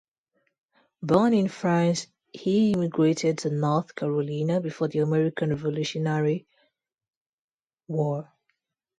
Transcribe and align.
Born 1.03 1.31
in 1.31 1.47
France, 1.47 2.07
he 2.31 2.71
immigrated 2.71 3.37
to 3.37 3.51
North 3.51 3.93
Carolina 3.93 4.59
before 4.59 4.87
the 4.87 4.97
American 4.97 5.51
Revolutionary 5.51 6.47
War. 7.87 8.33